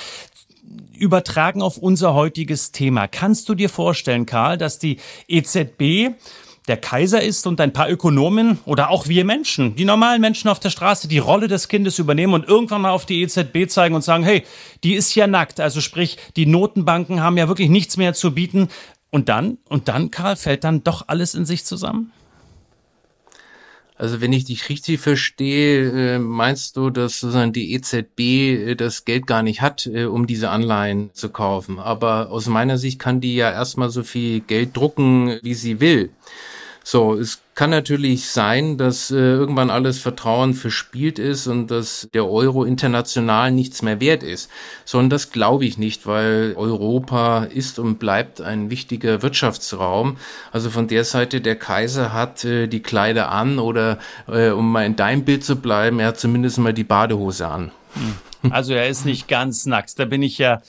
übertragen 0.94 1.62
auf 1.62 1.78
unser 1.78 2.14
heutiges 2.14 2.72
Thema. 2.72 3.08
Kannst 3.08 3.50
du 3.50 3.56
dir 3.56 3.70
vorstellen, 3.70 4.26
Karl, 4.26 4.58
dass 4.58 4.80
die 4.80 4.98
EZB 5.28 6.16
der 6.68 6.78
Kaiser 6.78 7.22
ist 7.22 7.48
und 7.48 7.62
ein 7.62 7.72
paar 7.72 7.90
Ökonomen 7.90 8.60
oder 8.66 8.90
auch 8.90 9.08
wir 9.08 9.24
Menschen, 9.24 9.76
die 9.76 9.86
normalen 9.86 10.20
Menschen 10.20 10.50
auf 10.50 10.60
der 10.60 10.70
Straße, 10.70 11.08
die 11.08 11.18
Rolle 11.18 11.48
des 11.48 11.70
Kindes 11.70 11.98
übernehmen 11.98 12.34
und 12.34 12.48
irgendwann 12.48 12.82
mal 12.82 12.92
auf 12.92 13.06
die 13.06 13.22
EZB 13.22 13.70
zeigen 13.70 13.96
und 13.96 14.04
sagen, 14.04 14.24
hey, 14.24 14.44
die 14.84 14.94
ist 14.94 15.16
ja 15.16 15.28
nackt. 15.28 15.60
Also 15.60 15.80
sprich, 15.80 16.18
die 16.36 16.46
Notenbanken 16.46 17.22
haben 17.22 17.38
ja 17.38 17.48
wirklich 17.48 17.70
nichts 17.70 17.96
mehr 17.96 18.14
zu 18.14 18.34
bieten. 18.34 18.68
Und 19.10 19.30
dann, 19.30 19.58
und 19.70 19.88
dann, 19.88 20.12
Karl, 20.12 20.36
fällt 20.36 20.66
dann 20.66 20.84
doch 20.84 21.08
alles 21.08 21.34
in 21.34 21.46
sich 21.46 21.64
zusammen? 21.64 22.12
Also 23.98 24.22
wenn 24.22 24.32
ich 24.32 24.46
dich 24.46 24.70
richtig 24.70 25.00
verstehe, 25.00 26.16
äh, 26.16 26.20
meinst 26.20 26.78
du, 26.78 26.92
dass 26.92 27.20
sozusagen 27.20 27.52
die 27.52 27.74
EZB 27.74 28.20
äh, 28.20 28.76
das 28.76 29.06
Geld 29.06 29.26
gar 29.26 29.42
nicht 29.42 29.62
hat, 29.62 29.88
äh, 29.88 30.06
um 30.06 30.28
diese 30.28 30.50
Anleihen 30.52 31.10
zu 31.14 31.30
kaufen. 31.30 31.80
Aber 31.80 32.30
aus 32.30 32.48
meiner 32.48 32.78
Sicht 32.78 33.00
kann 33.00 33.22
die 33.22 33.36
ja 33.36 33.52
erstmal 33.52 33.90
so 33.90 34.04
viel 34.04 34.42
Geld 34.42 34.78
drucken, 34.78 35.40
wie 35.42 35.56
sie 35.56 35.80
will. 35.80 36.12
So, 36.90 37.16
es 37.16 37.42
kann 37.54 37.70
natürlich 37.70 38.30
sein, 38.30 38.78
dass 38.78 39.12
äh, 39.12 39.18
irgendwann 39.18 39.70
alles 39.70 40.00
Vertrauen 40.00 40.54
verspielt 40.54 41.20
ist 41.20 41.46
und 41.46 41.70
dass 41.70 42.08
der 42.14 42.26
Euro 42.26 42.64
international 42.64 43.52
nichts 43.52 43.82
mehr 43.82 44.00
wert 44.00 44.24
ist. 44.24 44.50
Sondern 44.86 45.10
das 45.10 45.34
glaube 45.34 45.66
ich 45.66 45.78
nicht, 45.78 46.08
weil 46.08 46.54
Europa 46.56 47.44
ist 47.44 47.78
und 47.78 48.00
bleibt 48.00 48.40
ein 48.40 48.70
wichtiger 48.70 49.22
Wirtschaftsraum. 49.22 50.16
Also 50.54 50.70
von 50.70 50.88
der 50.88 51.04
Seite, 51.04 51.42
der 51.42 51.58
Kaiser 51.58 52.14
hat 52.14 52.46
äh, 52.46 52.68
die 52.68 52.82
Kleider 52.82 53.34
an 53.34 53.60
oder 53.60 54.00
äh, 54.30 54.52
um 54.52 54.72
mal 54.72 54.86
in 54.86 54.96
deinem 54.96 55.26
Bild 55.26 55.44
zu 55.44 55.58
bleiben, 55.58 56.00
er 56.00 56.08
hat 56.08 56.22
zumindest 56.22 56.58
mal 56.58 56.74
die 56.74 56.86
Badehose 56.86 57.50
an. 57.50 57.72
Hm. 57.96 58.14
Also 58.50 58.74
er 58.74 58.88
ist 58.88 59.06
nicht 59.06 59.28
ganz 59.28 59.66
nackt. 59.66 60.00
Da 60.00 60.06
bin 60.06 60.24
ich 60.24 60.38
ja 60.38 60.62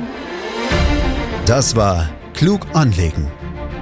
Das 1.45 1.75
war 1.75 2.09
Klug 2.33 2.65
anlegen. 2.73 3.27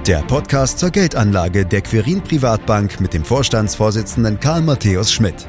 Der 0.06 0.18
Podcast 0.18 0.78
zur 0.78 0.90
Geldanlage 0.90 1.64
der 1.64 1.80
Quirin 1.80 2.20
Privatbank 2.20 3.00
mit 3.00 3.14
dem 3.14 3.24
Vorstandsvorsitzenden 3.24 4.38
Karl 4.38 4.60
Matthäus 4.60 5.10
Schmidt. 5.10 5.48